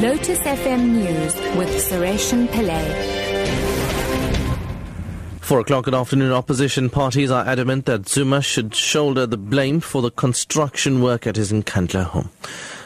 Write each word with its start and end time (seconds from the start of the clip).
Lotus 0.00 0.38
FM 0.38 0.92
News 0.92 1.34
with 1.58 1.68
Sureshan 1.68 2.48
Pillay. 2.48 2.86
Four 5.42 5.60
o'clock 5.60 5.86
in 5.86 5.90
the 5.90 5.98
afternoon, 5.98 6.32
opposition 6.32 6.88
parties 6.88 7.30
are 7.30 7.46
adamant 7.46 7.84
that 7.84 8.08
Zuma 8.08 8.40
should 8.40 8.74
shoulder 8.74 9.26
the 9.26 9.36
blame 9.36 9.78
for 9.78 10.00
the 10.00 10.10
construction 10.10 11.02
work 11.02 11.26
at 11.26 11.36
his 11.36 11.52
Nkandla 11.52 12.04
home. 12.04 12.30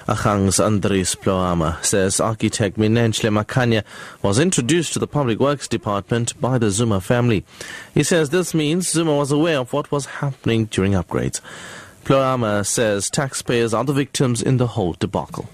Agang's 0.08 0.56
Andries 0.56 1.16
Tlouamma 1.16 1.84
says 1.84 2.18
architect 2.18 2.78
Minenhle 2.78 3.30
Makhanya 3.30 3.84
was 4.20 4.40
introduced 4.40 4.92
to 4.94 4.98
the 4.98 5.06
Public 5.06 5.38
Works 5.38 5.68
Department 5.68 6.40
by 6.40 6.58
the 6.58 6.72
Zuma 6.72 7.00
family. 7.00 7.44
He 7.94 8.02
says 8.02 8.30
this 8.30 8.54
means 8.54 8.90
Zuma 8.90 9.14
was 9.14 9.30
aware 9.30 9.60
of 9.60 9.72
what 9.72 9.92
was 9.92 10.06
happening 10.06 10.64
during 10.64 10.94
upgrades. 10.94 11.40
Tlouamma 12.06 12.66
says 12.66 13.08
taxpayers 13.08 13.72
are 13.72 13.84
the 13.84 13.92
victims 13.92 14.42
in 14.42 14.56
the 14.56 14.66
whole 14.66 14.94
debacle. 14.94 15.48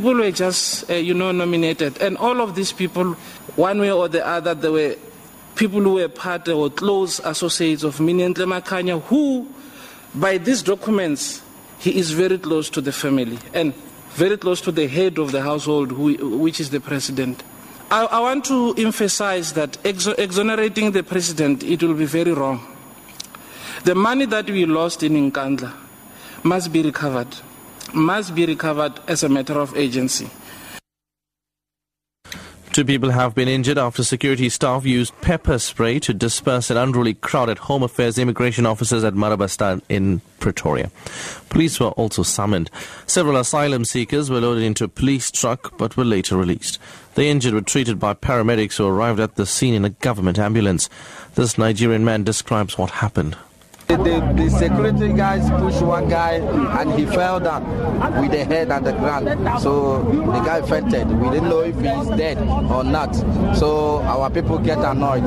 People 0.00 0.14
were 0.14 0.30
just, 0.30 0.90
uh, 0.90 0.94
you 0.94 1.12
know, 1.12 1.30
nominated, 1.30 2.00
and 2.00 2.16
all 2.16 2.40
of 2.40 2.54
these 2.54 2.72
people, 2.72 3.12
one 3.56 3.80
way 3.80 3.92
or 3.92 4.08
the 4.08 4.26
other, 4.26 4.54
they 4.54 4.70
were 4.70 4.96
people 5.56 5.78
who 5.82 5.92
were 5.92 6.08
part 6.08 6.48
or 6.48 6.70
close 6.70 7.20
associates 7.20 7.82
of 7.82 7.98
Minenhle 7.98 8.46
Makhanya, 8.46 8.98
who, 9.02 9.46
by 10.14 10.38
these 10.38 10.62
documents, 10.62 11.42
he 11.80 11.98
is 11.98 12.12
very 12.12 12.38
close 12.38 12.70
to 12.70 12.80
the 12.80 12.92
family 12.92 13.38
and 13.52 13.74
very 14.12 14.38
close 14.38 14.62
to 14.62 14.72
the 14.72 14.86
head 14.86 15.18
of 15.18 15.32
the 15.32 15.42
household, 15.42 15.90
who, 15.92 16.38
which 16.38 16.60
is 16.60 16.70
the 16.70 16.80
president. 16.80 17.42
I, 17.90 18.06
I 18.06 18.20
want 18.20 18.46
to 18.46 18.74
emphasize 18.78 19.52
that 19.52 19.72
exo- 19.82 20.18
exonerating 20.18 20.92
the 20.92 21.02
president, 21.02 21.62
it 21.62 21.82
will 21.82 21.92
be 21.92 22.06
very 22.06 22.32
wrong. 22.32 22.66
The 23.84 23.94
money 23.94 24.24
that 24.24 24.48
we 24.48 24.64
lost 24.64 25.02
in 25.02 25.30
Nkandla 25.30 25.74
must 26.42 26.72
be 26.72 26.82
recovered, 26.82 27.36
must 27.94 28.34
be 28.34 28.46
recovered 28.46 29.00
as 29.08 29.22
a 29.22 29.28
matter 29.28 29.58
of 29.58 29.76
agency. 29.76 30.28
Two 32.72 32.84
people 32.84 33.10
have 33.10 33.34
been 33.34 33.48
injured 33.48 33.78
after 33.78 34.04
security 34.04 34.48
staff 34.48 34.86
used 34.86 35.12
pepper 35.22 35.58
spray 35.58 35.98
to 35.98 36.14
disperse 36.14 36.70
an 36.70 36.76
unruly 36.76 37.14
crowd 37.14 37.48
at 37.48 37.58
Home 37.58 37.82
Affairs 37.82 38.16
immigration 38.16 38.64
offices 38.64 39.02
at 39.02 39.14
Marabastad 39.14 39.82
in 39.88 40.20
Pretoria. 40.38 40.92
Police 41.48 41.80
were 41.80 41.88
also 41.88 42.22
summoned. 42.22 42.70
Several 43.06 43.36
asylum 43.38 43.84
seekers 43.84 44.30
were 44.30 44.40
loaded 44.40 44.62
into 44.62 44.84
a 44.84 44.88
police 44.88 45.32
truck 45.32 45.76
but 45.78 45.96
were 45.96 46.04
later 46.04 46.36
released. 46.36 46.78
The 47.16 47.26
injured 47.26 47.54
were 47.54 47.60
treated 47.60 47.98
by 47.98 48.14
paramedics 48.14 48.76
who 48.76 48.86
arrived 48.86 49.18
at 49.18 49.34
the 49.34 49.46
scene 49.46 49.74
in 49.74 49.84
a 49.84 49.90
government 49.90 50.38
ambulance. 50.38 50.88
This 51.34 51.58
Nigerian 51.58 52.04
man 52.04 52.22
describes 52.22 52.78
what 52.78 52.90
happened. 52.90 53.36
The, 53.90 53.96
the, 53.96 54.44
the, 54.44 54.50
security 54.50 55.12
guys 55.12 55.50
pushed 55.50 55.82
one 55.82 56.08
guy 56.08 56.34
and 56.34 56.92
he 56.92 57.06
fell 57.06 57.40
down 57.40 57.64
with 58.22 58.30
the 58.30 58.44
head 58.44 58.70
on 58.70 58.84
the 58.84 58.92
ground. 58.92 59.26
So 59.60 60.04
the 60.04 60.40
guy 60.44 60.62
fainted. 60.62 61.08
We 61.08 61.30
didn't 61.30 61.48
know 61.48 61.58
if 61.62 61.74
he's 61.74 62.16
dead 62.16 62.38
or 62.70 62.84
not. 62.84 63.16
So 63.56 64.00
our 64.02 64.30
people 64.30 64.60
get 64.60 64.78
annoyed. 64.78 65.24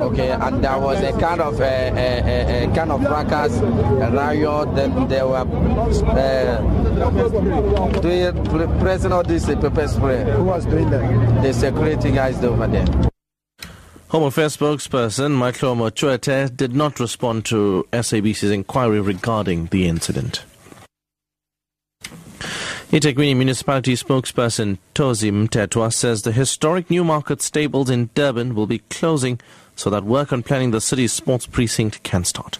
Okay, 0.00 0.30
and 0.30 0.64
there 0.64 0.78
was 0.78 1.02
a 1.02 1.12
kind 1.20 1.42
of 1.42 1.60
a, 1.60 1.64
a, 1.64 2.64
a, 2.64 2.70
a 2.70 2.74
kind 2.74 2.90
of 2.90 3.02
fracas, 3.02 3.58
a 3.60 4.10
riot. 4.10 4.74
Then 4.74 5.06
there 5.08 5.26
were 5.28 5.46
uh, 6.16 6.60
doing 8.00 8.44
pressing 8.80 9.12
all 9.12 9.24
this 9.24 9.44
pepper 9.44 9.88
spray. 9.88 10.24
Who 10.24 10.44
was 10.44 10.64
doing 10.64 10.88
that? 10.88 11.42
The 11.42 11.52
security 11.52 12.12
guys 12.12 12.42
over 12.42 12.66
there. 12.66 13.09
Home 14.10 14.24
Affairs 14.24 14.56
spokesperson 14.56 15.36
Mayihlome 15.36 15.88
Tshwete 15.92 16.56
did 16.56 16.74
not 16.74 16.98
respond 16.98 17.44
to 17.44 17.86
SABC's 17.92 18.50
inquiry 18.50 19.00
regarding 19.00 19.66
the 19.66 19.86
incident. 19.86 20.42
eThekwini 22.90 23.36
Municipality 23.36 23.94
spokesperson 23.94 24.78
Tozi 24.96 25.30
Mthethwa 25.30 25.92
says 25.92 26.22
the 26.22 26.32
historic 26.32 26.90
Newmarket 26.90 27.40
stables 27.40 27.88
in 27.88 28.10
Durban 28.16 28.56
will 28.56 28.66
be 28.66 28.80
closing 28.90 29.38
so 29.80 29.88
that 29.90 30.04
work 30.04 30.32
on 30.32 30.42
planning 30.42 30.70
the 30.70 30.80
city's 30.80 31.12
sports 31.12 31.46
precinct 31.46 32.02
can 32.02 32.22
start. 32.24 32.58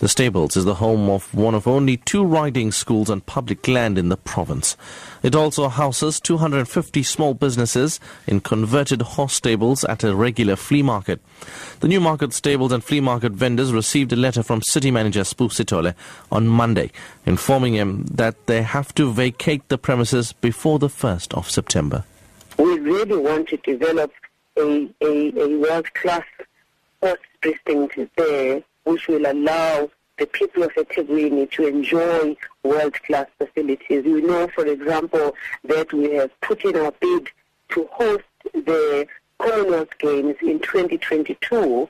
The 0.00 0.08
stables 0.08 0.56
is 0.58 0.66
the 0.66 0.74
home 0.74 1.08
of 1.08 1.32
one 1.32 1.54
of 1.54 1.66
only 1.66 1.96
two 1.96 2.22
riding 2.22 2.70
schools 2.70 3.08
on 3.08 3.22
public 3.22 3.66
land 3.66 3.96
in 3.96 4.10
the 4.10 4.16
province. 4.16 4.76
It 5.22 5.34
also 5.34 5.68
houses 5.68 6.20
250 6.20 7.02
small 7.02 7.32
businesses 7.32 7.98
in 8.26 8.40
converted 8.40 9.00
horse 9.00 9.32
stables 9.32 9.84
at 9.84 10.04
a 10.04 10.14
regular 10.14 10.56
flea 10.56 10.82
market. 10.82 11.20
The 11.80 11.88
Newmarket 11.88 12.34
stables 12.34 12.72
and 12.72 12.84
flea 12.84 13.00
market 13.00 13.32
vendors 13.32 13.72
received 13.72 14.12
a 14.12 14.16
letter 14.16 14.42
from 14.42 14.60
city 14.60 14.90
manager 14.90 15.22
S'bu 15.22 15.48
Sithole 15.48 15.94
on 16.30 16.46
Monday 16.46 16.90
informing 17.24 17.74
him 17.74 18.04
that 18.06 18.46
they 18.46 18.62
have 18.62 18.94
to 18.96 19.12
vacate 19.12 19.68
the 19.68 19.78
premises 19.78 20.32
before 20.32 20.78
the 20.78 20.88
1st 20.88 21.32
of 21.38 21.48
September. 21.48 22.04
We 22.58 22.78
really 22.80 23.16
want 23.16 23.48
to 23.48 23.56
develop 23.58 24.12
a, 24.58 24.90
a, 25.02 25.40
a 25.40 25.58
world-class 25.58 26.24
sports 26.96 27.22
precinct 27.40 27.98
there 28.16 28.62
which 28.84 29.08
will 29.08 29.30
allow 29.30 29.90
the 30.18 30.26
people 30.26 30.62
of 30.62 30.72
eThekwini 30.74 31.50
to 31.50 31.66
enjoy 31.66 32.36
world-class 32.62 33.26
facilities. 33.36 34.04
We 34.04 34.22
know, 34.22 34.48
for 34.54 34.64
example, 34.66 35.34
that 35.64 35.92
we 35.92 36.14
have 36.14 36.30
put 36.40 36.64
in 36.64 36.76
our 36.76 36.92
bid 36.92 37.28
to 37.70 37.88
host 37.92 38.24
the 38.54 39.06
Commonwealth 39.38 39.98
Games 39.98 40.36
in 40.40 40.60
2022. 40.60 41.88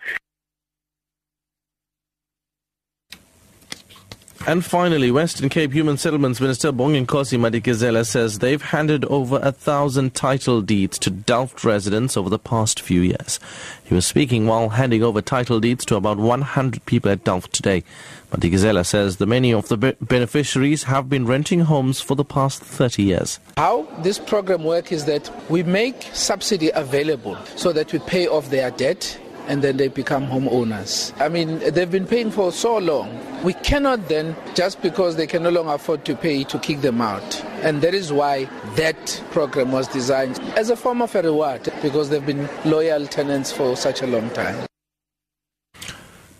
And 4.46 4.64
finally, 4.64 5.10
Western 5.10 5.48
Cape 5.48 5.72
Human 5.72 5.96
Settlements 5.96 6.40
Minister 6.40 6.70
Bonginkosi 6.70 7.36
Madikizela 7.36 8.06
says 8.06 8.38
they've 8.38 8.62
handed 8.62 9.04
over 9.06 9.40
a 9.42 9.50
thousand 9.50 10.14
title 10.14 10.62
deeds 10.62 11.00
to 11.00 11.10
Delft 11.10 11.64
residents 11.64 12.16
over 12.16 12.30
the 12.30 12.38
past 12.38 12.80
few 12.80 13.00
years. 13.00 13.40
He 13.82 13.92
was 13.92 14.06
speaking 14.06 14.46
while 14.46 14.68
handing 14.68 15.02
over 15.02 15.20
title 15.20 15.58
deeds 15.58 15.84
to 15.86 15.96
about 15.96 16.18
100 16.18 16.86
people 16.86 17.10
at 17.10 17.24
Delft 17.24 17.54
today. 17.54 17.82
Madikizela 18.30 18.86
says 18.86 19.16
the 19.16 19.26
many 19.26 19.52
of 19.52 19.66
the 19.66 19.76
be- 19.76 19.96
beneficiaries 20.00 20.84
have 20.84 21.08
been 21.08 21.26
renting 21.26 21.60
homes 21.60 22.00
for 22.00 22.14
the 22.14 22.24
past 22.24 22.62
30 22.62 23.02
years. 23.02 23.40
How 23.56 23.82
this 24.02 24.20
program 24.20 24.62
works 24.62 24.92
is 24.92 25.06
that 25.06 25.28
we 25.50 25.64
make 25.64 26.02
subsidy 26.12 26.70
available 26.70 27.36
so 27.56 27.72
that 27.72 27.92
we 27.92 27.98
pay 27.98 28.28
off 28.28 28.50
their 28.50 28.70
debt 28.70 29.18
and 29.48 29.62
then 29.62 29.76
they 29.76 29.88
become 29.88 30.26
homeowners. 30.26 31.12
I 31.20 31.28
mean, 31.28 31.58
they've 31.58 31.90
been 31.90 32.06
paying 32.06 32.30
for 32.30 32.52
so 32.52 32.78
long. 32.78 33.20
We 33.42 33.52
cannot 33.54 34.08
then, 34.08 34.36
just 34.54 34.82
because 34.82 35.16
they 35.16 35.26
can 35.26 35.42
no 35.42 35.50
longer 35.50 35.72
afford 35.72 36.04
to 36.06 36.16
pay, 36.16 36.44
to 36.44 36.58
kick 36.58 36.80
them 36.80 37.00
out. 37.00 37.42
And 37.62 37.82
that 37.82 37.94
is 37.94 38.12
why 38.12 38.44
that 38.76 39.22
program 39.30 39.72
was 39.72 39.88
designed 39.88 40.38
as 40.56 40.70
a 40.70 40.76
form 40.76 41.02
of 41.02 41.14
a 41.14 41.22
reward, 41.22 41.72
because 41.82 42.10
they've 42.10 42.24
been 42.24 42.48
loyal 42.64 43.06
tenants 43.06 43.52
for 43.52 43.76
such 43.76 44.02
a 44.02 44.06
long 44.06 44.30
time. 44.30 44.66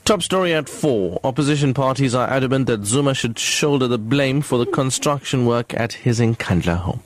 Top 0.04 0.22
story 0.22 0.54
at 0.54 0.68
4. 0.68 1.18
Opposition 1.24 1.74
parties 1.74 2.14
are 2.14 2.28
adamant 2.30 2.68
that 2.68 2.84
Zuma 2.84 3.12
should 3.12 3.40
shoulder 3.40 3.88
the 3.88 3.98
blame 3.98 4.40
for 4.40 4.56
the 4.56 4.64
construction 4.64 5.46
work 5.46 5.74
at 5.74 5.94
his 5.94 6.20
Nkandla 6.20 6.76
home. 6.76 7.02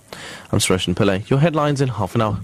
I'm 0.53 0.59
Sureshan 0.59 0.95
Pillay. 0.95 1.27
Your 1.31 1.39
headlines 1.39 1.81
in 1.81 1.89
half 1.89 2.15
an 2.15 2.21
hour. 2.21 2.39